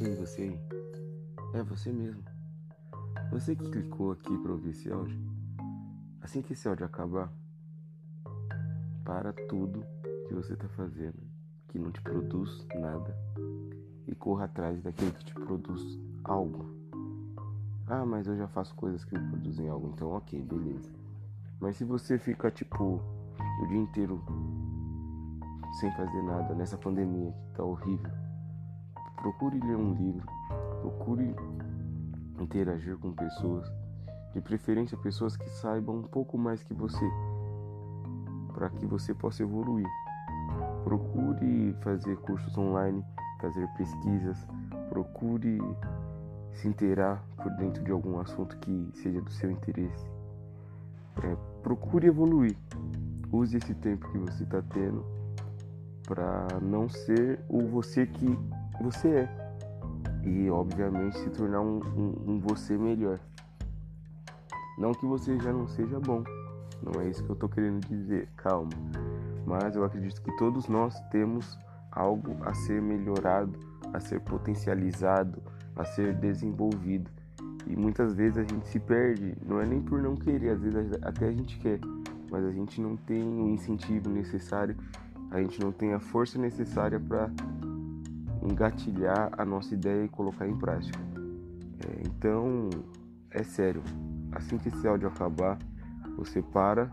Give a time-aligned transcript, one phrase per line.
[0.00, 0.60] Ei, você aí.
[1.54, 2.22] É você mesmo.
[3.32, 5.18] Você que clicou aqui para ouvir esse áudio.
[6.22, 7.32] Assim que esse áudio acabar,
[9.04, 9.84] para tudo
[10.28, 11.18] que você está fazendo,
[11.66, 13.12] que não te produz nada,
[14.06, 16.66] e corra atrás daquilo que te produz algo.
[17.88, 20.92] Ah, mas eu já faço coisas que me produzem algo, então ok, beleza.
[21.58, 23.00] Mas se você fica tipo
[23.62, 24.22] o dia inteiro
[25.80, 28.27] sem fazer nada nessa pandemia que tá horrível,
[29.20, 30.26] procure ler um livro,
[30.80, 31.34] procure
[32.40, 33.70] interagir com pessoas,
[34.32, 37.04] de preferência pessoas que saibam um pouco mais que você,
[38.54, 39.86] para que você possa evoluir.
[40.84, 43.04] Procure fazer cursos online,
[43.40, 44.46] fazer pesquisas,
[44.88, 45.58] procure
[46.52, 50.06] se inteirar por dentro de algum assunto que seja do seu interesse.
[51.22, 52.56] É, procure evoluir.
[53.30, 55.04] Use esse tempo que você está tendo
[56.04, 58.38] para não ser o você que
[58.80, 59.48] você é
[60.24, 63.18] e obviamente se tornar um, um, um, você melhor.
[64.78, 66.22] Não que você já não seja bom,
[66.82, 68.70] não é isso que eu tô querendo dizer, calma.
[69.46, 71.58] Mas eu acredito que todos nós temos
[71.90, 73.58] algo a ser melhorado,
[73.92, 75.42] a ser potencializado,
[75.74, 77.10] a ser desenvolvido.
[77.66, 80.98] E muitas vezes a gente se perde, não é nem por não querer, às vezes
[81.02, 81.80] até a gente quer,
[82.30, 84.76] mas a gente não tem o incentivo necessário,
[85.30, 87.30] a gente não tem a força necessária para
[88.42, 90.98] engatilhar a nossa ideia e colocar em prática.
[91.86, 92.70] É, então,
[93.30, 93.82] é sério,
[94.32, 95.58] assim que esse áudio acabar,
[96.16, 96.90] você para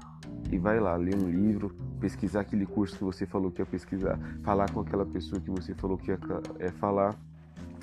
[0.51, 4.19] e vai lá ler um livro, pesquisar aquele curso que você falou que ia pesquisar,
[4.43, 6.19] falar com aquela pessoa que você falou que ia
[6.59, 7.15] é, falar.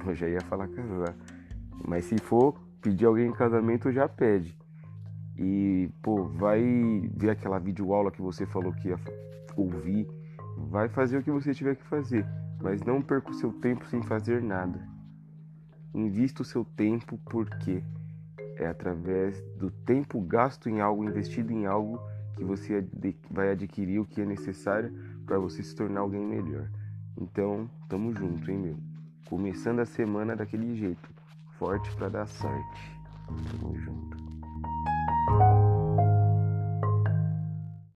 [0.06, 1.14] Eu já ia falar casar.
[1.86, 4.56] Mas se for pedir alguém em casamento, já pede.
[5.36, 6.60] E, pô, vai
[7.14, 8.98] ver aquela videoaula que você falou que ia
[9.56, 10.06] ouvir.
[10.70, 12.26] Vai fazer o que você tiver que fazer
[12.62, 14.88] mas não perca o seu tempo sem fazer nada.
[15.92, 17.82] Invista o seu tempo porque
[18.56, 22.00] é através do tempo gasto em algo, investido em algo,
[22.36, 22.86] que você
[23.30, 24.92] vai adquirir o que é necessário
[25.26, 26.70] para você se tornar alguém melhor.
[27.20, 28.78] Então, tamo junto, hein, meu?
[29.28, 31.08] Começando a semana daquele jeito,
[31.58, 33.01] forte para dar sorte.